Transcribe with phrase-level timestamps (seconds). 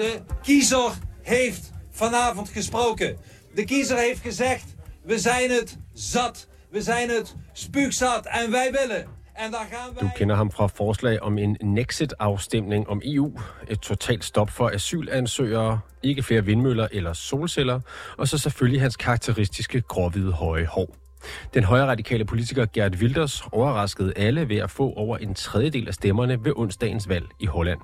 [0.00, 0.92] De kiezer
[1.22, 3.16] heeft vanavond gesproken.
[3.54, 4.74] De kiezer heeft gezegd,
[5.04, 6.48] we zijn het zat.
[6.70, 9.06] We zijn het spuugzat en wij willen.
[9.34, 10.02] En daar gaan wij...
[10.02, 13.32] Du kender ham fra forslag om en Nexit-afstemning om EU,
[13.68, 17.80] et totalt stop for asylansøgere, ikke flere vindmøller eller solceller,
[18.16, 20.94] og så selvfølgelig hans karakteristiske gråhvide høje hår.
[21.54, 25.94] Den højre radikale politiker Gert Wilders overraskede alle ved at få over en tredjedel af
[25.94, 27.80] stemmerne ved onsdagens valg i Holland.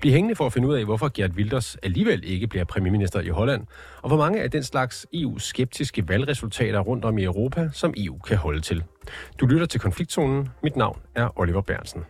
[0.00, 3.28] Bliv hængende for at finde ud af, hvorfor Gert Wilders alligevel ikke bliver premierminister i
[3.28, 3.66] Holland,
[4.02, 8.36] og hvor mange af den slags EU-skeptiske valgresultater rundt om i Europa, som EU kan
[8.36, 8.84] holde til.
[9.40, 10.48] Du lytter til Konfliktzonen.
[10.62, 12.04] Mit navn er Oliver Bernsen.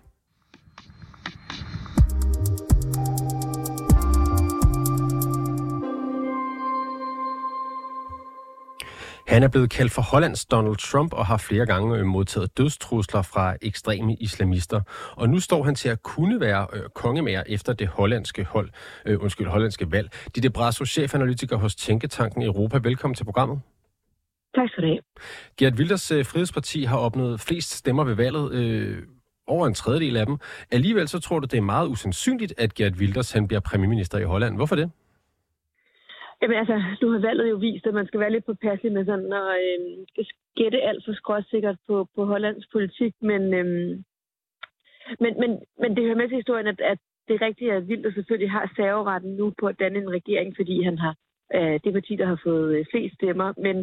[9.33, 13.23] Han er blevet kaldt for Hollands Donald Trump og har flere gange øh, modtaget dødstrusler
[13.23, 14.81] fra ekstreme islamister.
[15.17, 18.71] Og nu står han til at kunne være øh, kongemager efter det hollandske hold,
[19.07, 20.11] øh, undskyld, hollandske valg.
[20.35, 22.79] Ditte Brasso, chefanalytiker hos Tænketanken Europa.
[22.83, 23.61] Velkommen til programmet.
[24.55, 24.99] Tak skal du have.
[25.59, 28.53] Gert Wilders øh, Frihedsparti har opnået flest stemmer ved valget.
[28.53, 29.03] Øh,
[29.47, 30.37] over en tredjedel af dem.
[30.71, 34.25] Alligevel så tror du, det er meget usandsynligt, at Gert Wilders han bliver premierminister i
[34.25, 34.57] Holland.
[34.57, 34.91] Hvorfor det?
[36.43, 39.33] Jamen altså, nu har valget jo vist, at man skal være lidt påpasselig med sådan
[39.33, 39.51] at
[40.19, 40.25] øh,
[40.57, 43.99] gætte alt for skråsikkert på, på Hollands politik, men, øh,
[45.21, 48.51] men, men, men det hører med til historien, at, at det er vildt, at selvfølgelig
[48.51, 51.15] har serveretten nu på at danne en regering, fordi han har
[51.55, 53.77] øh, det parti, der har fået øh, flest stemmer, men,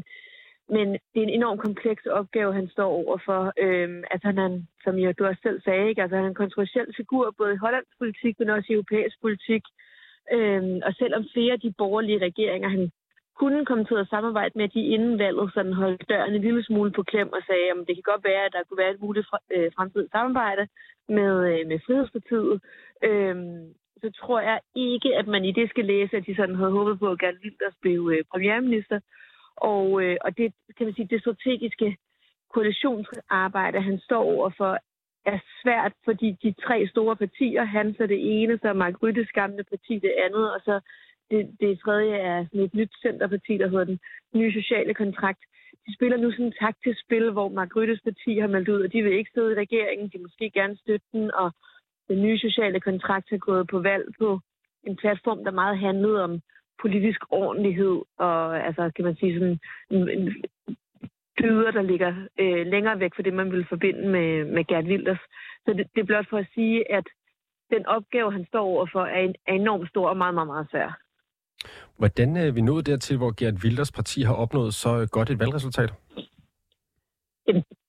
[0.69, 3.53] men det er en enorm kompleks opgave, han står overfor.
[3.63, 6.01] Øh, altså han er, som jeg, du også selv sagde, ikke?
[6.01, 9.63] Altså, han er en kontroversiel figur, både i hollandsk politik, men også i europæisk politik.
[10.31, 12.91] Øhm, og selvom flere af de borgerlige regeringer, han
[13.39, 16.91] kunne komme til at samarbejde med, de inden valget sådan holdt døren en lille smule
[16.91, 19.27] på klem og sagde, at det kan godt være, at der kunne være et muligt
[19.55, 20.67] øh, fremtidigt samarbejde
[21.17, 22.61] med, øh, med Frihedspartiet.
[23.03, 26.71] Øhm, så tror jeg ikke, at man i det skal læse, at de sådan havde
[26.71, 28.99] håbet på, at Gerd Wilders blev øh, premierminister.
[29.55, 31.97] Og, øh, og det, kan man sige, det strategiske
[32.53, 34.77] koalitionsarbejde, han står over for,
[35.25, 39.63] er svært, fordi de tre store partier, han så det ene, så Mark Ryttes gamle
[39.63, 40.79] parti det andet, og så
[41.31, 43.99] det, det tredje er sådan et nyt centerparti, der hedder den
[44.33, 45.39] nye sociale kontrakt.
[45.87, 48.93] De spiller nu sådan et taktisk spil, hvor Mark Ryttes parti har meldt ud, at
[48.93, 51.51] de vil ikke sidde i regeringen, de måske gerne støtte den, og
[52.09, 54.39] den nye sociale kontrakt har gået på valg på
[54.83, 56.41] en platform, der meget handlede om
[56.81, 59.59] politisk ordentlighed, og altså, kan man sige, sådan
[59.89, 60.35] en, en
[61.39, 65.23] dyder, der ligger øh, længere væk fra det, man vil forbinde med, med Gert Wilders.
[65.65, 67.07] Så det, det er blot for at sige, at
[67.73, 70.99] den opgave, han står overfor, er, en, er enormt stor og meget, meget, meget svær.
[71.97, 75.93] Hvordan er vi nået dertil, hvor Gert Wilders parti har opnået så godt et valgresultat?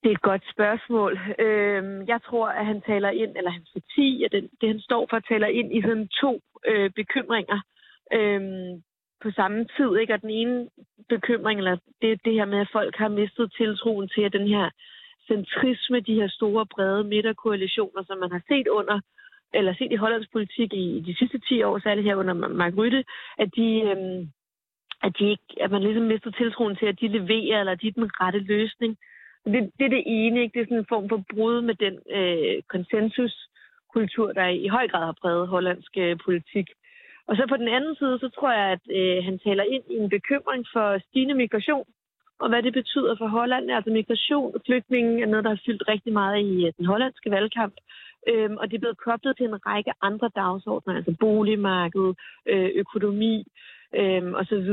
[0.03, 1.13] Det er et godt spørgsmål.
[1.39, 5.19] Øhm, jeg tror, at han taler ind, eller hans parti, at det, han står for,
[5.19, 7.61] taler ind i sådan to øh, bekymringer.
[9.23, 9.97] På samme tid.
[9.97, 10.15] Ikke?
[10.15, 10.69] Og den ene
[11.09, 14.71] bekymring, eller det, det her med, at folk har mistet tiltroen til, at den her
[15.31, 19.01] centrisme, de her store, brede midterkoalitioner, som man har set under,
[19.55, 23.05] eller set i hollandsk politik i de sidste 10 år, særligt her under Mark Rytte,
[23.39, 24.21] at de, øhm,
[25.07, 27.89] at, de ikke, at man ligesom mister tiltroen til, at de leverer, eller at de
[27.89, 28.99] er den rette løsning.
[29.45, 30.55] Det, det er det ene, ikke?
[30.55, 35.05] Det er sådan en form for brud med den øh, konsensuskultur, der i høj grad
[35.05, 36.67] har præget hollandsk øh, politik.
[37.29, 39.97] Og så på den anden side, så tror jeg, at øh, han taler ind i
[40.03, 41.87] en bekymring for stigende migration,
[42.41, 43.71] og hvad det betyder for Holland.
[43.71, 47.31] Altså migration og flygtninge er noget, der har fyldt rigtig meget i øh, den hollandske
[47.31, 47.75] valgkamp.
[48.29, 52.09] Øhm, og det er blevet koblet til en række andre dagsordner, altså boligmarked,
[52.47, 53.45] øh, økonomi
[53.95, 54.71] øhm, osv.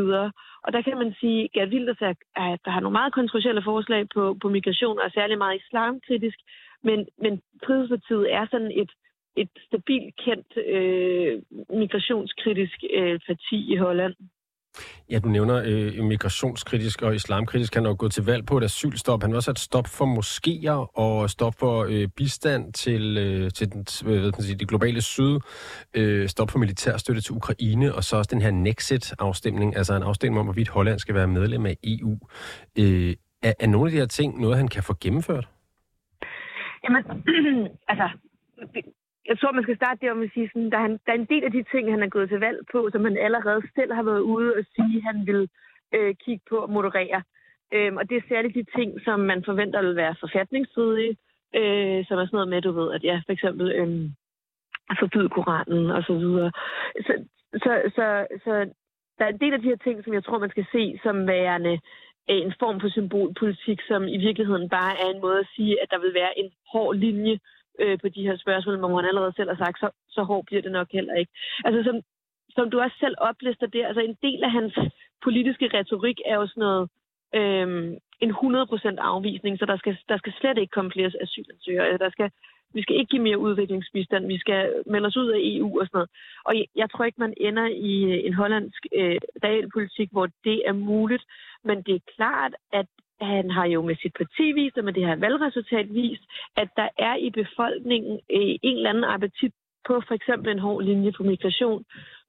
[0.66, 3.64] Og der kan man sige, at Gert Wilders er, at der har nogle meget kontroversielle
[3.64, 6.40] forslag på, på migration, og særlig meget islamkritisk.
[6.84, 8.92] Men, men Frihedspartiet er sådan et,
[9.38, 11.42] et stabilt kendt øh,
[11.80, 14.14] migrationskritisk øh, parti i Holland.
[15.12, 17.76] Ja, du nævner øh, migrationskritisk og islamkritisk.
[17.76, 19.22] Han har gået til valg på et asylstop.
[19.22, 23.72] Han har også et stop for moskéer og stop for øh, bistand til, øh, til
[23.72, 25.40] den, hvad man sige, det globale syd.
[25.94, 27.96] Øh, stop for militærstøtte til Ukraine.
[27.96, 31.66] Og så også den her Nexit-afstemning, altså en afstemning om, hvorvidt Holland skal være medlem
[31.66, 32.18] af EU.
[32.80, 35.48] Øh, er, er nogle af de her ting noget, han kan få gennemført?
[36.84, 37.04] Jamen,
[37.92, 38.10] altså,
[39.28, 41.32] jeg tror, man skal starte der med at sige, sådan, der, er, der er en
[41.34, 44.04] del af de ting, han er gået til valg på, som han allerede selv har
[44.04, 45.50] været ude og sige, han vil
[45.96, 47.24] øh, kigge på og moderere.
[47.74, 51.18] Øhm, og det er særligt de ting, som man forventer vil være forfatningsstridige,
[51.56, 54.10] øh, som er sådan noget med, du ved, at ja, for eksempel øh,
[55.00, 56.52] forbyde Koranen og så videre.
[57.06, 57.14] Så,
[57.64, 58.06] så, så,
[58.44, 58.52] så
[59.18, 61.28] der er en del af de her ting, som jeg tror, man skal se som
[61.28, 61.80] værende øh,
[62.30, 66.00] en form for symbolpolitik, som i virkeligheden bare er en måde at sige, at der
[66.00, 67.40] vil være en hård linje
[67.80, 70.62] øh, på de her spørgsmål, hvor man allerede selv har sagt, så, så hård bliver
[70.62, 71.32] det nok heller ikke.
[71.66, 71.96] Altså, som,
[72.50, 74.74] som du også selv oplister der, altså en del af hans
[75.24, 76.90] politiske retorik er jo sådan noget,
[77.36, 81.98] øh, en 100% afvisning, så der skal, der skal slet ikke komme flere asylansøgere.
[81.98, 82.30] Der skal,
[82.74, 85.98] vi skal ikke give mere udviklingsbistand, vi skal melde os ud af EU og sådan
[85.98, 86.10] noget.
[86.46, 90.58] Og jeg, jeg tror ikke, man ender i øh, en hollandsk øh, realpolitik, hvor det
[90.70, 91.24] er muligt,
[91.64, 92.88] men det er klart, at
[93.22, 96.24] han har jo med sit parti vist, og med det her valgresultat vist,
[96.56, 99.54] at der er i befolkningen øh, en eller anden appetit
[99.88, 101.84] på for eksempel en hård linje på migration,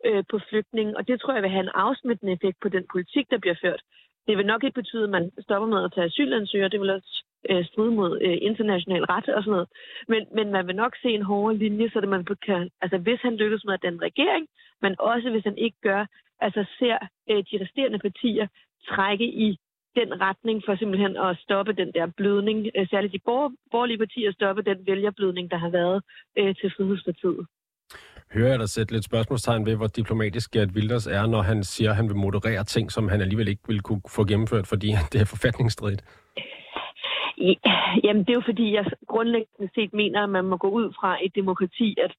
[0.04, 3.30] øh, på flygtning, og det tror jeg vil have en afsmittende effekt på den politik,
[3.30, 3.82] der bliver ført.
[4.26, 6.68] Det vil nok ikke betyde, at man stopper med at tage asylansøgere.
[6.68, 9.68] Det vil også øh, stride mod øh, international ret og sådan noget.
[10.08, 13.20] Men, men man vil nok se en hårdere linje, så det man kan, altså hvis
[13.22, 14.46] han lykkes med den regering,
[14.82, 16.06] men også hvis han ikke gør,
[16.40, 16.98] altså ser
[17.30, 18.46] øh, de resterende partier
[18.88, 19.58] trække i
[20.00, 23.20] den retning for simpelthen at stoppe den der blødning, øh, særligt de
[23.72, 25.98] borgerlige partier, stoppe den vælgerblødning, der har været
[26.38, 27.46] øh, til Frihedspartiet.
[28.34, 31.90] Hører jeg dig sætte lidt spørgsmålstegn ved, hvor diplomatisk Gert Wilders er, når han siger,
[31.90, 35.20] at han vil moderere ting, som han alligevel ikke vil kunne få gennemført, fordi det
[35.20, 36.02] er forfatningsstridigt?
[38.04, 41.18] Jamen, det er jo fordi, jeg grundlæggende set mener, at man må gå ud fra
[41.24, 42.12] et demokrati, at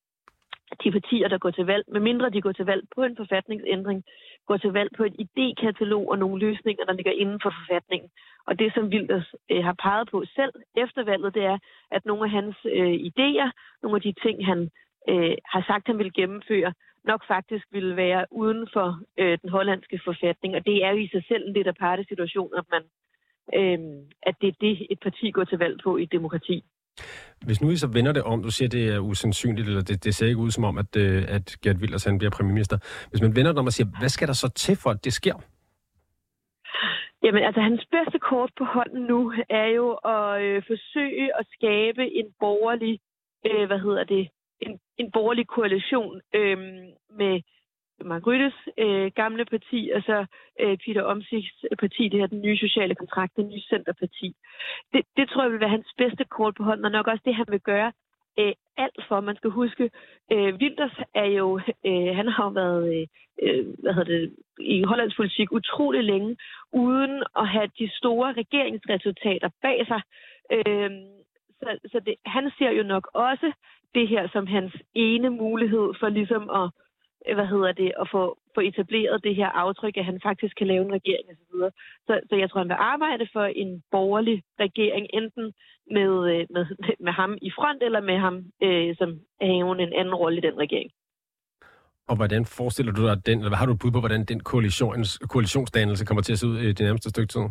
[0.84, 4.04] de partier, der går til valg, medmindre de går til valg på en forfatningsændring,
[4.48, 8.10] går til valg på et idékatalog og nogle løsninger, der ligger inden for forfatningen.
[8.48, 11.58] Og det, som Wilders øh, har peget på selv efter valget, det er,
[11.92, 13.50] at nogle af hans øh, idéer,
[13.84, 14.70] nogle af de ting, han
[15.10, 16.74] øh, har sagt, han vil gennemføre,
[17.04, 20.56] nok faktisk ville være uden for øh, den hollandske forfatning.
[20.56, 22.84] Og det er jo i sig selv en lidt aparte situation, at, man,
[23.58, 23.80] øh,
[24.22, 26.64] at det er det, et parti går til valg på i demokrati.
[27.46, 30.16] Hvis nu I så vender det om, du siger, det er usandsynligt, eller det, det
[30.16, 32.78] ser ikke ud som om, at, øh, at Gert Wilders han bliver premierminister.
[33.10, 35.14] Hvis man vender det om og siger, hvad skal der så til for, at det
[35.14, 35.36] sker?
[37.24, 42.04] Jamen, altså hans bedste kort på hånden nu er jo at øh, forsøge at skabe
[42.20, 43.00] en borgerlig,
[43.46, 44.30] øh, hvad hedder det,
[44.62, 46.58] en, en borgerlig koalition øh,
[47.20, 47.42] med
[48.06, 50.26] Mark Ryttes øh, gamle parti, og så
[50.60, 54.36] øh, Peter Omsigts parti, det her den nye sociale kontrakt, det nye centerparti.
[54.94, 57.36] Det, det tror jeg vil være hans bedste kort på hånden, og nok også det,
[57.36, 57.92] han vil gøre
[58.40, 59.20] øh, alt for.
[59.20, 59.90] Man skal huske,
[60.32, 63.08] øh, Winters er jo, øh, han har jo været øh,
[63.44, 66.38] øh hvad hedder det, i Hollands politik utrolig længe,
[66.74, 70.02] uden at have de store regeringsresultater bag sig.
[70.56, 70.92] Øh,
[71.62, 73.52] så så det, han ser jo nok også
[73.96, 76.72] det her som hans ene mulighed for ligesom at
[77.28, 78.24] Øh, hvad hedder det, at få,
[78.56, 81.52] få etableret det her aftryk, at han faktisk kan lave en regering osv.
[81.52, 81.70] Så,
[82.08, 85.46] så, så jeg tror, han vil arbejde for en borgerlig regering, enten
[85.98, 86.66] med, øh, med,
[87.06, 89.10] med ham i front, eller med ham, øh, som
[89.42, 90.92] haven en anden rolle i den regering.
[92.10, 95.18] Og hvordan forestiller du dig, den, eller hvad har du bud på, hvordan den koalitions,
[95.18, 97.46] koalitionsdannelse kommer til at se ud i det nærmeste stykke tid?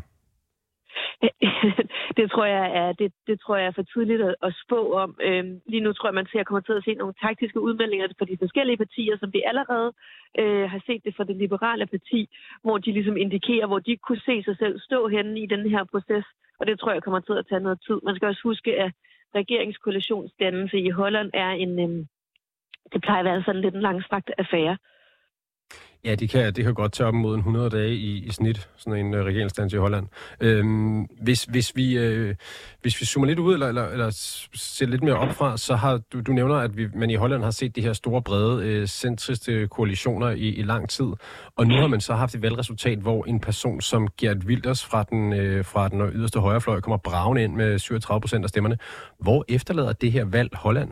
[2.18, 5.18] det tror jeg er det, det tror jeg er for tidligt at, at spå om.
[5.22, 8.24] Øhm, lige nu tror jeg, man ser kommer til at se nogle taktiske udmeldinger fra
[8.24, 9.92] de forskellige partier, som vi allerede
[10.38, 12.28] øh, har set det fra det liberale parti,
[12.62, 15.84] hvor de ligesom indikerer, hvor de kunne se sig selv stå henne i den her
[15.84, 16.26] proces.
[16.60, 17.98] Og det tror jeg kommer til at tage noget tid.
[18.04, 18.92] Man skal også huske, at
[19.34, 22.06] regeringskoalitionsdannelse i Holland er en, Øh,
[22.92, 24.76] det plejer at være sådan lidt en langstrakt affære.
[26.04, 29.06] Ja, det kan, det kan godt tage op mod 100 dage i, i snit, sådan
[29.06, 30.06] en øh, regeringsdans i Holland.
[30.40, 32.34] Øhm, hvis, hvis, vi, øh,
[32.82, 34.10] hvis vi zoomer lidt ud, eller, eller, eller
[34.54, 37.42] ser lidt mere op fra, så har du, du nævner, at vi, man i Holland
[37.44, 41.06] har set de her store, brede, øh, centriste koalitioner i, i lang tid.
[41.56, 45.02] Og nu har man så haft et valgresultat, hvor en person som Gert Wilders fra
[45.02, 48.78] den, øh, fra den yderste højrefløj kommer bravende ind med 37 procent af stemmerne.
[49.18, 50.90] Hvor efterlader det her valg Holland?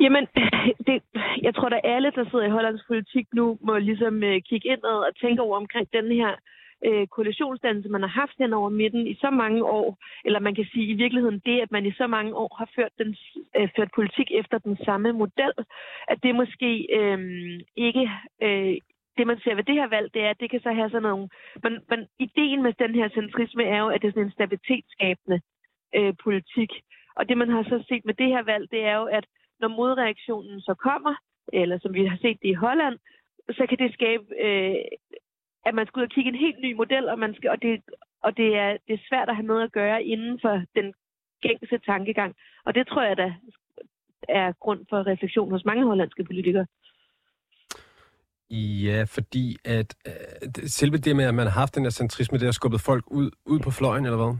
[0.00, 0.26] Jamen,
[0.86, 1.02] det,
[1.42, 4.98] jeg tror, at alle, der sidder i Hollands politik nu, må ligesom øh, kigge indad
[5.08, 6.34] og tænke over omkring den her
[6.86, 10.66] øh, koalitionsdannelse, man har haft hen over midten i så mange år, eller man kan
[10.72, 13.16] sige i virkeligheden det, at man i så mange år har ført, den,
[13.56, 15.52] øh, ført politik efter den samme model,
[16.08, 17.18] at det måske øh,
[17.76, 18.10] ikke...
[18.42, 18.76] Øh,
[19.18, 21.02] det, man ser ved det her valg, det er, at det kan så have sådan
[21.02, 21.28] nogle...
[21.62, 25.40] Men, men ideen med den her centrisme er jo, at det er sådan en stabilitetsskabende
[25.94, 26.70] øh, politik.
[27.16, 29.24] Og det, man har så set med det her valg, det er jo, at
[29.60, 31.14] når modreaktionen så kommer,
[31.52, 32.98] eller som vi har set det i Holland,
[33.50, 34.74] så kan det skabe, øh,
[35.66, 37.82] at man skal ud og kigge en helt ny model, og, man skal, og, det,
[38.22, 40.94] og det, er, det er svært at have noget at gøre inden for den
[41.42, 42.34] gængse tankegang.
[42.66, 43.32] Og det tror jeg, der
[44.28, 46.66] er grund for refleksion hos mange hollandske politikere.
[48.50, 52.44] Ja, fordi at øh, selve det med, at man har haft den her centrisme, det
[52.44, 54.36] har skubbet folk ud, ud på fløjen, eller hvad?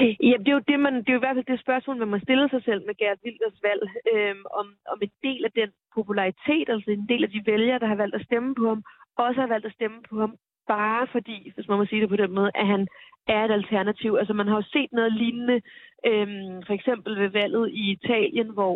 [0.00, 2.08] Ja, det er jo det, man, det er jo i hvert fald det spørgsmål, man
[2.08, 5.70] må stille sig selv med Gert Wilders valg, øhm, om, om en del af den
[5.94, 8.82] popularitet, altså en del af de vælgere, der har valgt at stemme på ham,
[9.16, 10.32] også har valgt at stemme på ham,
[10.68, 12.88] bare fordi, hvis man må sige det på den måde, at han
[13.28, 14.16] er et alternativ.
[14.20, 15.60] Altså man har jo set noget lignende,
[16.06, 18.74] øhm, for eksempel ved valget i Italien, hvor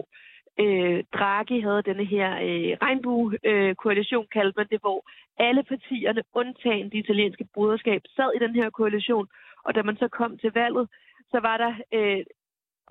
[0.61, 4.99] øh, Draghi havde denne her øh, regnbue-koalition, øh, kaldte man det, hvor
[5.39, 9.27] alle partierne, undtagen det italienske broderskab, sad i den her koalition.
[9.65, 10.89] Og da man så kom til valget,
[11.33, 12.25] så var der øh,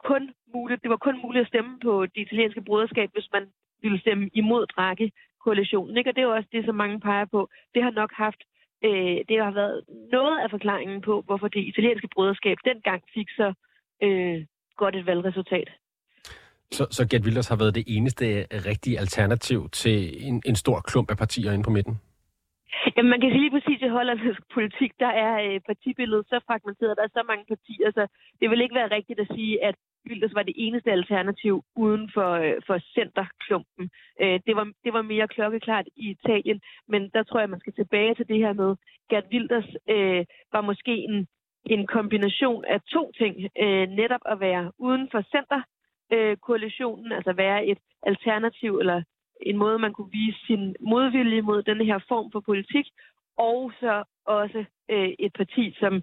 [0.09, 0.23] kun
[0.53, 3.45] muligt, det var kun muligt at stemme på det italienske broderskab, hvis man
[3.81, 5.97] ville stemme imod Draghi-koalitionen.
[5.97, 6.09] Ikke?
[6.09, 7.49] Og det er jo også det, som mange peger på.
[7.73, 8.41] Det har nok haft
[8.85, 13.53] øh, det har været noget af forklaringen på, hvorfor det italienske broderskab dengang fik så
[14.03, 14.45] øh,
[14.77, 15.69] godt et valgresultat.
[16.71, 18.25] Så, så Gert Wilders har været det eneste
[18.69, 21.99] rigtige alternativ til en, en stor klump af partier inde på midten?
[22.95, 26.97] Jamen, man kan sige lige præcis, i hollandsk politik, der er øh, partibilledet så fragmenteret,
[26.97, 28.07] der er så mange partier, så
[28.39, 29.75] det vil ikke være rigtigt at sige, at
[30.09, 33.89] Wilders var det eneste alternativ uden for, øh, for centerklumpen.
[34.21, 37.73] Øh, det, var, det var mere klokkeklart i Italien, men der tror jeg, man skal
[37.73, 38.75] tilbage til det her med,
[39.09, 41.27] Gert Wilders øh, var måske en,
[41.65, 43.35] en kombination af to ting.
[43.63, 49.03] Øh, netop at være uden for centerkoalitionen, øh, altså være et alternativ eller
[49.45, 52.85] en måde, man kunne vise sin modvilje mod den her form for politik,
[53.37, 56.01] og så også øh, et parti, som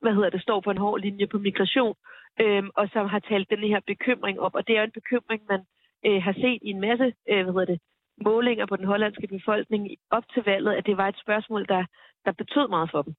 [0.00, 1.94] hvad hedder det, står på en hård linje på migration,
[2.40, 4.54] øh, og som har talt den her bekymring op.
[4.54, 5.60] Og det er en bekymring, man
[6.06, 7.80] øh, har set i en masse øh, hvad hedder det,
[8.24, 11.84] målinger på den hollandske befolkning op til valget, at det var et spørgsmål, der,
[12.24, 13.14] der betød meget for dem.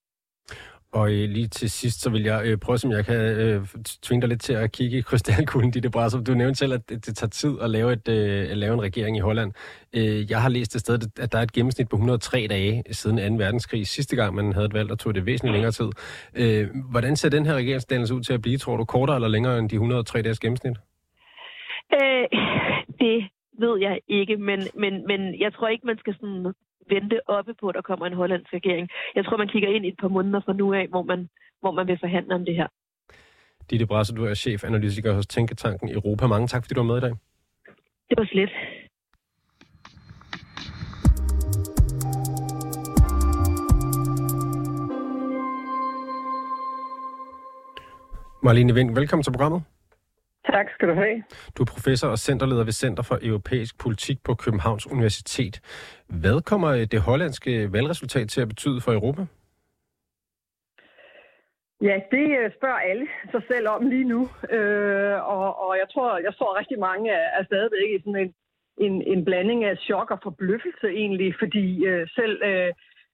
[0.91, 3.67] Og øh, lige til sidst, så vil jeg øh, prøve, som jeg kan øh,
[4.01, 6.23] tvinge dig lidt til at kigge i krystalkuglen, Ditte Brasser.
[6.23, 8.81] Du nævnte selv, at det, det tager tid at lave, et, øh, at lave en
[8.81, 9.51] regering i Holland.
[9.95, 13.37] Øh, jeg har læst et sted, at der er et gennemsnit på 103 dage siden
[13.37, 13.43] 2.
[13.43, 13.87] verdenskrig.
[13.87, 15.89] Sidste gang, man havde et valg, der tog det væsentligt længere tid.
[16.35, 19.59] Øh, hvordan ser den her regeringsdannelse ud til at blive, tror du, kortere eller længere
[19.59, 20.77] end de 103 dages gennemsnit?
[21.93, 22.25] Øh,
[22.99, 23.29] det
[23.59, 26.53] ved jeg ikke, men, men, men jeg tror ikke, man skal sådan
[26.89, 28.89] vente oppe på, at der kommer en hollandsk regering.
[29.15, 31.29] Jeg tror, man kigger ind i et par måneder fra nu af, hvor man,
[31.61, 32.67] hvor man vil forhandle om det her.
[33.69, 36.27] Ditte Brasse, du er chefanalytiker hos Tænketanken Europa.
[36.27, 37.13] Mange tak, fordi du var med i dag.
[38.09, 38.49] Det var slet.
[48.43, 49.63] Marlene Vind, velkommen til programmet.
[50.53, 51.23] Tak skal du have.
[51.57, 55.61] Du er professor og centerleder ved Center for Europæisk Politik på Københavns Universitet.
[56.07, 59.25] Hvad kommer det hollandske valgresultat til at betyde for Europa?
[61.81, 64.21] Ja, det øh, spørger alle sig selv om lige nu.
[64.57, 68.33] Øh, og, og jeg tror, jeg tror rigtig mange er, er stadigvæk i sådan en,
[68.77, 72.73] en, en blanding af chok og forbløffelse egentlig, fordi øh, selv øh,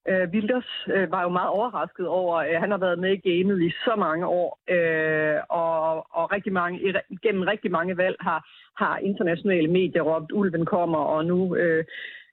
[0.10, 3.62] Øh, Wilders øh, var jo meget overrasket over, at han har været med i gamet
[3.62, 8.40] i så mange år, øh, og, og rigtig mange, gennem rigtig mange valg har,
[8.78, 11.86] har internationale medier råbt, ulven kommer, og nu øh,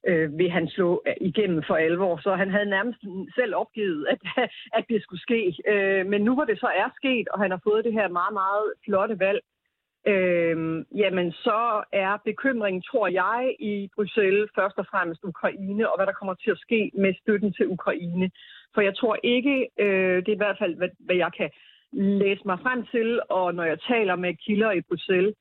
[0.07, 2.17] øh, vil han slå øh, igennem for alvor.
[2.23, 2.99] Så han havde nærmest
[3.35, 5.55] selv opgivet, at, at det skulle ske.
[5.67, 8.33] Øh, men nu hvor det så er sket, og han har fået det her meget,
[8.33, 9.41] meget flotte valg,
[10.07, 16.05] øh, jamen så er bekymringen, tror jeg, i Bruxelles først og fremmest Ukraine, og hvad
[16.05, 18.31] der kommer til at ske med støtten til Ukraine.
[18.73, 21.49] For jeg tror ikke, øh, det er i hvert fald, hvad, hvad jeg kan
[21.91, 25.35] læse mig frem til, og når jeg taler med kilder i Bruxelles,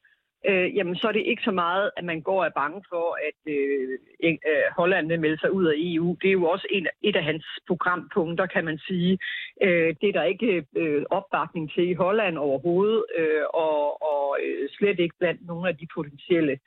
[0.48, 3.52] øh, jamen så er det ikke så meget, at man går af bange for, at
[3.52, 4.38] øh, øh,
[4.76, 6.16] Holland vil melde sig ud af EU.
[6.22, 9.18] Det er jo også en, et af hans programpunkter, kan man sige.
[9.62, 14.68] Øh, det er der ikke øh, opbakning til i Holland overhovedet, øh, og, og øh,
[14.70, 16.58] slet ikke blandt nogle af de potentielle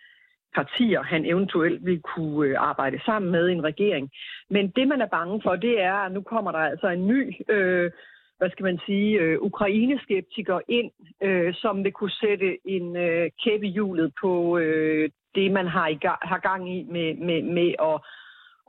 [0.56, 4.12] partier, han eventuelt vil kunne øh, arbejde sammen med i en regering.
[4.50, 7.34] Men det, man er bange for, det er, at nu kommer der altså en ny
[7.50, 7.92] øh,
[8.38, 10.92] hvad skal man sige, øh, ukraineskeptikere ind,
[11.24, 15.96] øh, som vil kunne sætte en øh, kæppe hjulet på øh, det, man har, i
[15.96, 17.98] gang, har gang i med, med, med at,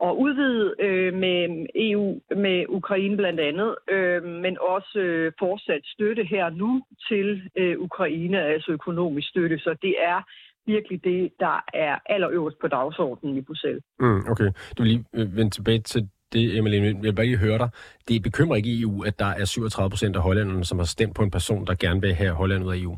[0.03, 6.23] at udvide øh, med EU, med Ukraine blandt andet, øh, men også øh, fortsat støtte
[6.23, 9.59] her nu til øh, Ukraine, altså økonomisk støtte.
[9.59, 10.21] Så det er
[10.65, 13.83] virkelig det, der er allerøverst på dagsordenen i Bruxelles.
[13.99, 14.49] Mm, okay.
[14.77, 17.69] Du vil lige øh, vende tilbage til det, Emily, jeg vil bare lige høre dig.
[18.07, 21.23] Det bekymrer ikke EU, at der er 37 procent af hollænderne, som har stemt på
[21.23, 22.97] en person, der gerne vil have Holland ud af EU?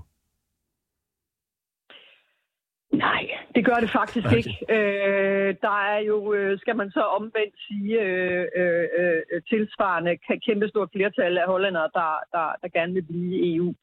[2.91, 3.23] Nej,
[3.55, 4.37] det gør det faktisk okay.
[4.37, 4.51] ikke.
[4.69, 10.67] Øh, der er jo, øh, skal man så omvendt sige, øh, øh, øh tilsvarende kæmpe
[10.67, 13.73] stort flertal af hollændere, der, der, der gerne vil blive i EU.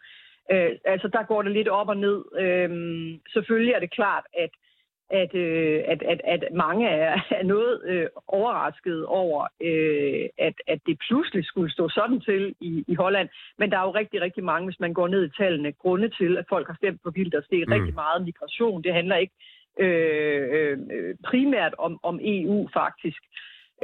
[0.52, 2.18] Øh, altså, der går det lidt op og ned.
[2.44, 2.70] Øh,
[3.32, 4.50] selvfølgelig er det klart, at
[5.10, 10.78] at, øh, at, at, at mange er, er noget øh, overrasket over, øh, at, at
[10.86, 13.28] det pludselig skulle stå sådan til i, i Holland.
[13.58, 16.36] Men der er jo rigtig, rigtig mange, hvis man går ned i tallene, grunde til,
[16.36, 17.46] at folk har stemt på Wilders.
[17.50, 17.72] Det er mm.
[17.72, 18.82] rigtig meget migration.
[18.82, 19.34] Det handler ikke
[19.78, 23.22] øh, øh, primært om, om EU faktisk.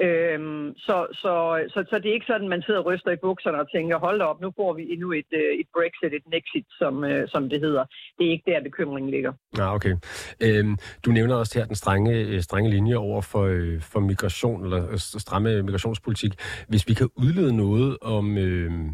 [0.07, 1.33] Øhm, så, så,
[1.73, 4.21] så, så det er ikke sådan, man sidder og ryster i bukserne og tænker, hold
[4.21, 7.61] op, nu får vi endnu et, øh, et Brexit, et Nexit, som, øh, som det
[7.61, 7.85] hedder.
[8.19, 9.33] Det er ikke der, bekymringen ligger.
[9.59, 9.95] Ja, okay.
[10.41, 13.45] Øhm, du nævner også her den strenge, øh, strenge linje over for,
[13.93, 16.33] for migration, eller stramme migrationspolitik.
[16.69, 18.39] Hvis vi kan udlede noget om...
[18.39, 18.93] Øhm, øh,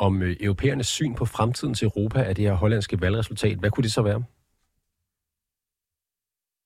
[0.00, 3.92] om europæernes syn på fremtiden til Europa af det her hollandske valgresultat, hvad kunne det
[3.92, 4.22] så være?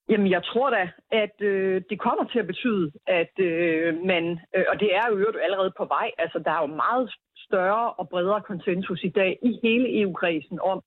[0.08, 4.64] Jamen, jeg tror da, at øh, det kommer til at betyde, at øh, man, øh,
[4.68, 8.40] og det er jo allerede på vej, altså der er jo meget større og bredere
[8.40, 10.82] konsensus i dag i hele EU-kredsen om,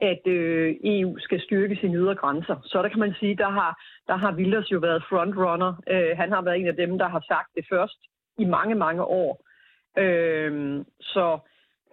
[0.00, 2.56] at øh, EU skal styrke sine ydre grænser.
[2.64, 5.72] Så der kan man sige, der har, der har Wilders jo været frontrunner.
[5.90, 7.98] Øh, han har været en af dem, der har sagt det først
[8.38, 9.44] i mange, mange år.
[9.98, 11.38] Øh, så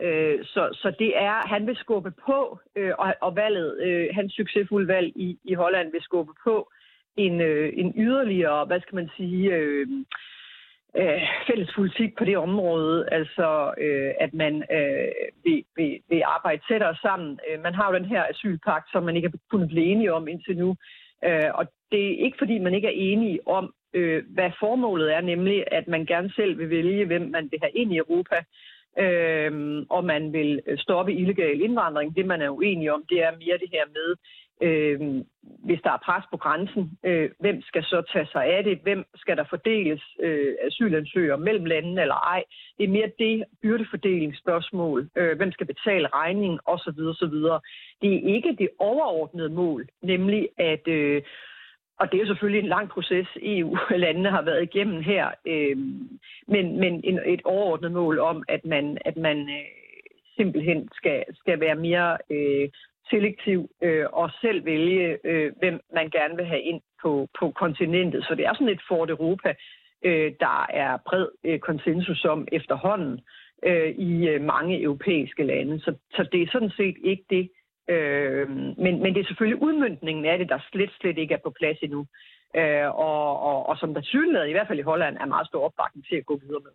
[0.01, 4.33] Øh, så, så det er, han vil skubbe på, øh, og, og valget, øh, hans
[4.33, 6.71] succesfulde valg i, i Holland vil skubbe på
[7.17, 9.87] en, øh, en yderligere, hvad skal man sige, øh,
[10.97, 15.11] øh, fælles politik på det område, altså øh, at man øh,
[15.43, 17.39] vil, vil, vil arbejde tættere sammen.
[17.49, 20.27] Øh, man har jo den her asylpagt, som man ikke har kunnet blive enige om
[20.27, 20.75] indtil nu,
[21.25, 25.21] øh, og det er ikke fordi, man ikke er enige om, øh, hvad formålet er,
[25.21, 28.35] nemlig at man gerne selv vil vælge, hvem man vil have ind i Europa,
[28.99, 29.51] øh,
[29.89, 32.15] og man vil stoppe illegal indvandring.
[32.15, 34.15] Det, man er uenig om, det er mere det her med,
[34.61, 35.23] øh,
[35.67, 38.79] hvis der er pres på grænsen, øh, hvem skal så tage sig af det?
[38.83, 42.43] Hvem skal der fordeles øh, asylansøgere mellem landene eller ej?
[42.77, 45.09] Det er mere det byrdefordelingsspørgsmål.
[45.15, 46.59] Øh, hvem skal betale regningen?
[46.65, 46.99] Osv.
[46.99, 47.37] osv.
[48.01, 50.87] Det er ikke det overordnede mål, nemlig at...
[50.87, 51.21] Øh,
[51.99, 55.77] og det er selvfølgelig en lang proces, EU-landene har været igennem her, øh,
[56.47, 59.65] men, men en, et overordnet mål om, at man, at man øh,
[60.37, 62.69] simpelthen skal, skal være mere øh,
[63.09, 68.23] selektiv øh, og selv vælge, øh, hvem man gerne vil have ind på, på kontinentet.
[68.23, 69.53] Så det er sådan et Fort Europa,
[70.03, 73.19] øh, der er bred øh, konsensus om efterhånden
[73.63, 75.79] øh, i øh, mange europæiske lande.
[75.79, 77.49] Så, så det er sådan set ikke det,
[77.87, 78.49] Øh,
[78.83, 81.77] men, men det er selvfølgelig udmyndningen af det, der slet, slet ikke er på plads
[81.81, 82.05] endnu.
[82.55, 85.65] Øh, og, og, og som der synlighed, i hvert fald i Holland, er meget stor
[85.65, 86.71] opbakning til at gå videre med.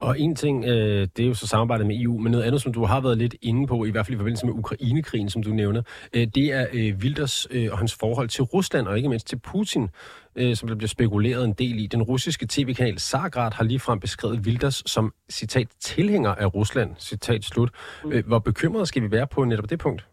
[0.00, 2.72] Og en ting, øh, det er jo så samarbejdet med EU, men noget andet, som
[2.72, 5.50] du har været lidt inde på, i hvert fald i forbindelse med Ukrainekrigen, som du
[5.50, 5.82] nævner,
[6.12, 9.38] øh, det er øh, Wilders øh, og hans forhold til Rusland, og ikke mindst til
[9.38, 9.88] Putin,
[10.36, 11.86] øh, som der bliver spekuleret en del i.
[11.86, 17.70] Den russiske tv-kanal Sargrad har ligefrem beskrevet Wilders som, citat, tilhænger af Rusland, citat slut.
[18.04, 18.12] Mm.
[18.12, 20.06] Øh, hvor bekymret skal vi være på netop det punkt?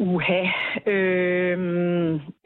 [0.00, 0.42] Uha.
[0.86, 1.58] Øh,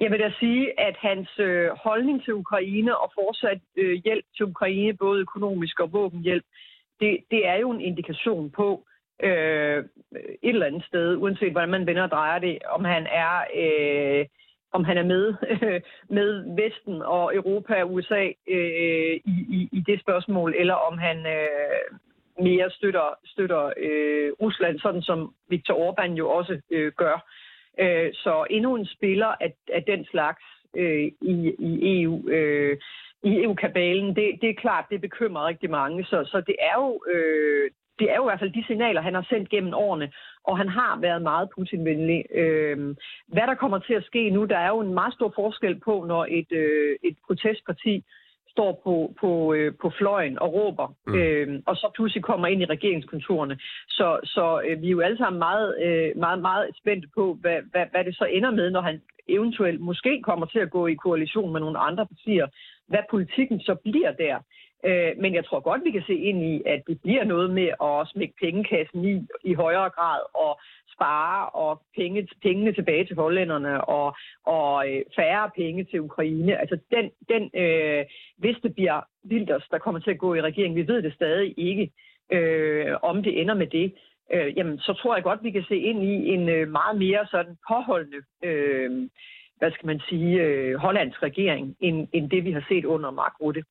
[0.00, 4.44] jeg vil da sige, at hans øh, holdning til Ukraine og fortsat øh, hjælp til
[4.44, 6.44] Ukraine, både økonomisk og våbenhjælp,
[7.00, 8.86] det, det er jo en indikation på
[9.22, 9.84] øh,
[10.42, 13.44] et eller andet sted, uanset hvordan man vender og drejer det, om han er...
[13.56, 14.26] Øh,
[14.72, 15.34] om han er med,
[16.18, 21.26] med Vesten og Europa og USA øh, i, i, i det spørgsmål, eller om han
[21.26, 21.98] øh,
[22.40, 27.16] mere støtter, støtter øh, Rusland, sådan som Viktor Orbán jo også øh, gør.
[27.78, 30.44] Øh, så endnu en spiller af, af den slags
[30.76, 32.28] øh, i, i EU.
[32.28, 32.78] Øh,
[33.22, 36.04] i EU-kabalen, det, det er klart, det bekymrer rigtig mange.
[36.04, 39.14] Så, så det er jo øh, det er jo i hvert fald de signaler, han
[39.14, 40.12] har sendt gennem årene,
[40.44, 42.24] og han har været meget Putin-venlig.
[42.34, 45.80] Øh, hvad der kommer til at ske nu, der er jo en meget stor forskel
[45.80, 48.04] på, når et, øh, et protestparti
[48.54, 51.14] står på, på, øh, på fløjen og råber, mm.
[51.14, 53.56] øh, og så pludselig kommer ind i regeringskontorene.
[53.88, 57.58] Så, så øh, vi er jo alle sammen meget, øh, meget, meget spændte på, hvad,
[57.70, 60.94] hvad, hvad det så ender med, når han eventuelt måske kommer til at gå i
[60.94, 62.46] koalition med nogle andre partier.
[62.88, 64.36] Hvad politikken så bliver der.
[64.88, 67.68] Øh, men jeg tror godt, vi kan se ind i, at det bliver noget med
[67.88, 69.14] at smække pengekassen i
[69.50, 70.60] i højere grad og
[70.94, 76.60] spare og penge, pengene tilbage til hollænderne og, og øh, færre penge til Ukraine.
[76.60, 78.04] Altså den, den øh,
[78.38, 81.54] hvis det bliver Wilders, der kommer til at gå i regeringen, vi ved det stadig
[81.56, 81.90] ikke,
[82.32, 83.94] øh, om det ender med det,
[84.32, 87.26] øh, jamen så tror jeg godt, vi kan se ind i en øh, meget mere
[87.30, 89.08] sådan påholdende øh,
[89.58, 93.40] hvad skal man sige, øh, hollandsk regering, end, end det vi har set under Mark
[93.40, 93.64] Rutte.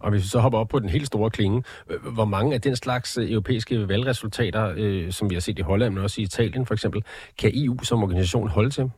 [0.00, 2.54] Og hvis vi så hopper op på den helt store klinge, øh, øh, hvor mange
[2.54, 6.20] af den slags øh, europæiske valgresultater, øh, som vi har set i Holland, men også
[6.20, 7.04] i Italien for eksempel,
[7.38, 8.90] kan EU som organisation holde til?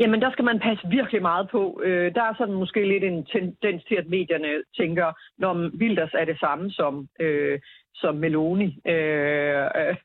[0.00, 1.80] Jamen, der skal man passe virkelig meget på.
[1.84, 6.24] Øh, der er sådan måske lidt en tendens til, at medierne tænker, når Wilders er
[6.24, 7.58] det samme som, øh,
[7.94, 8.80] som Meloni.
[8.86, 9.96] Øh, øh,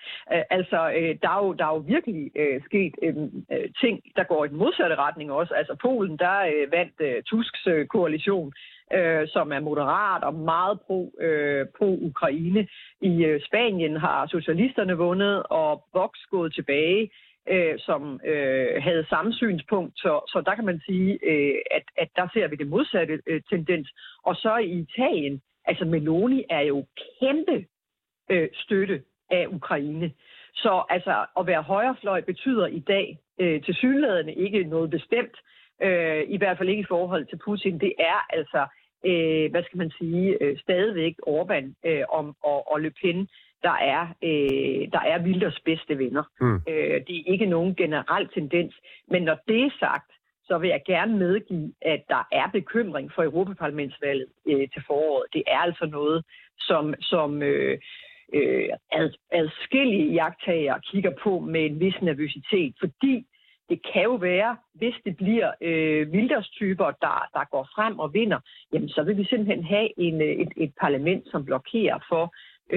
[0.50, 3.16] altså, øh, der, er jo, der er jo virkelig øh, sket øh,
[3.82, 5.54] ting, der går i den modsatte retning også.
[5.54, 8.54] Altså, Polen, der øh, vandt øh, Tusks øh, koalition
[8.94, 12.68] øh, som er moderat og meget pro, øh, på Ukraine.
[13.02, 17.10] I øh, Spanien har socialisterne vundet, og Vox gået tilbage.
[17.50, 20.00] øh, som øh, havde samme synspunkt.
[20.00, 23.42] Så, så der kan man sige, øh, at, at der ser vi det modsatte øh,
[23.50, 23.90] tendens.
[24.24, 26.86] Og så i Italien, altså Meloni er jo
[27.20, 27.66] kæmpe
[28.30, 30.12] øh, støtte af Ukraine.
[30.56, 35.38] Så altså at være højrefløj betyder i dag øh, til synlædende ikke noget bestemt,
[35.82, 37.80] øh, i hvert fald ikke i forhold til Putin.
[37.80, 38.66] Det er altså,
[39.06, 43.28] øh, hvad skal man sige, øh, stadigvæk Orbán øh, om, og, og Le Pen,
[43.64, 46.24] der er, øh, der er Wilders bedste venner.
[46.42, 46.56] Mm.
[46.70, 48.74] Øh, det er ikke nogen generel tendens.
[49.08, 50.12] Men når det er sagt,
[50.48, 55.34] så vil jeg gerne medgive, at der er bekymring for Europaparlamentsvalget øh, til foråret.
[55.34, 56.26] Det er altså noget,
[56.60, 57.78] som, som øh,
[58.34, 63.26] øh, ad, adskillige jagttager kigger på med en vis nervøsitet, fordi
[63.70, 68.40] det kan jo være, hvis det bliver øh, Wilders-typer, der, der går frem og vinder,
[68.74, 72.26] jamen så vil vi simpelthen have en, øh, et, et parlament, som blokerer for,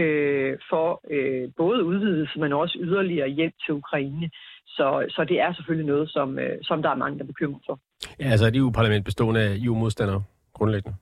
[0.00, 4.30] øh, for øh, både udvidelse, men også yderligere hjælp til Ukraine.
[4.66, 7.78] Så, så det er selvfølgelig noget, som, øh, som der er mange, der bekymrer for.
[8.20, 10.22] Ja, altså et EU-parlament bestående af EU-modstandere,
[10.54, 10.96] grundlæggende?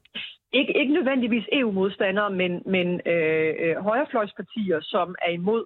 [0.53, 5.65] Ikke, ikke nødvendigvis EU-modstandere, men, men øh, øh, højrefløjspartier, som er imod,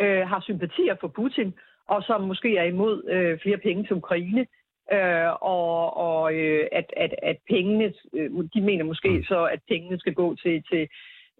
[0.00, 1.54] øh, har sympatier for Putin,
[1.90, 4.46] og som måske er imod øh, flere penge til Ukraine,
[4.92, 9.24] øh, og, og øh, at, at, at pengene, øh, de mener måske mm.
[9.24, 10.88] så, at pengene skal gå til, til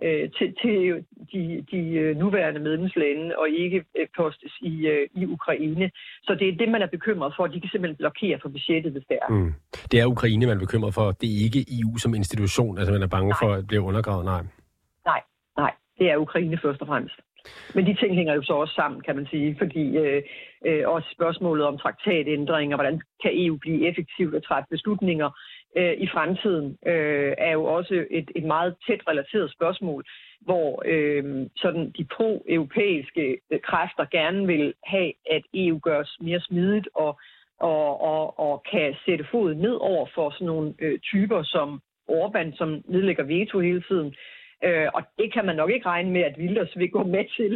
[0.03, 5.27] øh, til, til de, de øh, nuværende medlemslande og ikke øh, postes i, øh, i
[5.27, 5.91] Ukraine.
[6.23, 7.47] Så det er det, man er bekymret for.
[7.47, 9.29] De kan simpelthen blokere for budgettet, hvis det er.
[9.33, 9.55] Mm.
[9.91, 11.11] Det er Ukraine, man er bekymret for.
[11.11, 13.39] Det er ikke EU som institution, altså man er bange nej.
[13.43, 14.25] for at blive undergravet.
[14.25, 14.43] Nej.
[15.07, 15.21] nej,
[15.57, 15.73] nej.
[15.99, 17.17] Det er Ukraine først og fremmest.
[17.75, 20.23] Men de ting hænger jo så også sammen, kan man sige, fordi øh,
[20.67, 25.31] øh, også spørgsmålet om traktatændringer, hvordan kan EU blive effektivt og træffe beslutninger
[25.77, 30.05] øh, i fremtiden, øh, er jo også et, et meget tæt relateret spørgsmål,
[30.41, 36.89] hvor øh, sådan de pro-europæiske øh, kræfter gerne vil have, at EU gøres mere smidigt
[36.95, 37.21] og,
[37.61, 42.57] og, og, og kan sætte foden ned over for sådan nogle øh, typer som Orbán,
[42.57, 46.21] som nedlægger veto hele tiden, Øh, Øh, og det kan man nok ikke regne med,
[46.21, 47.53] at Wilders vil gå med til.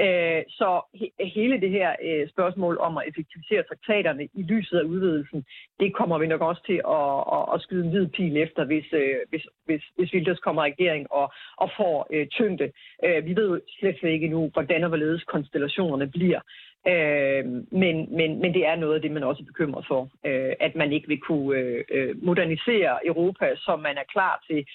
[0.00, 4.82] Øh, så he- hele det her øh, spørgsmål om at effektivisere traktaterne i lyset af
[4.82, 5.44] udvidelsen,
[5.80, 8.86] det kommer vi nok også til at, at, at skyde en hvid pil efter, hvis,
[8.92, 12.72] øh, hvis, hvis, hvis Wilders kommer i regering og, og får øh, tyngde.
[13.04, 16.40] Øh, vi ved jo slet ikke endnu, hvordan og hvorledes konstellationerne bliver.
[16.86, 17.44] Øh,
[17.82, 20.74] men, men, men det er noget af det, man også er bekymret for, øh, at
[20.74, 24.66] man ikke vil kunne øh, øh modernisere Europa, som man er klar til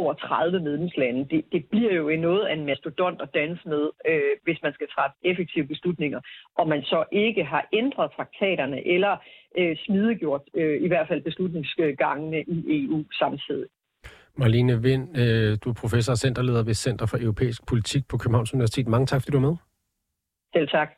[0.00, 1.20] over 30 medlemslande.
[1.32, 4.88] Det, det bliver jo noget af en mastodont at danse med, øh, hvis man skal
[4.94, 6.20] træffe effektive beslutninger,
[6.58, 9.16] og man så ikke har ændret traktaterne eller
[9.58, 13.68] øh, smidegjort øh, i hvert fald beslutningsgangene i EU samtidig.
[14.38, 18.54] Marlene Vind, øh, du er professor og centerleder ved Center for Europæisk Politik på Københavns
[18.54, 18.86] Universitet.
[18.88, 19.56] Mange tak, fordi du er med.
[20.54, 20.90] Selv tak.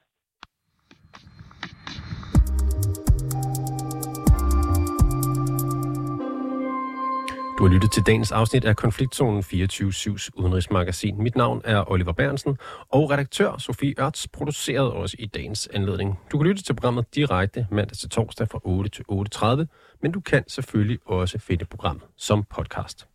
[7.59, 11.23] Du har lyttet til dagens afsnit af Konfliktzonen 24-7's udenrigsmagasin.
[11.23, 16.19] Mit navn er Oliver Bernsen, og redaktør Sofie Ørts producerede også i dagens anledning.
[16.33, 20.21] Du kan lytte til programmet direkte mandag til torsdag fra 8 til 8.30, men du
[20.21, 23.07] kan selvfølgelig også finde programmet som podcast.